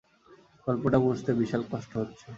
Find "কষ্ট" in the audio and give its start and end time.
1.71-1.91